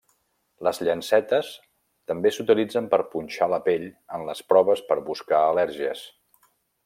[0.67, 1.51] Les llancetes
[2.11, 3.87] també s'utilitzen per punxar la pell
[4.19, 6.05] en les proves per buscar al·lèrgies.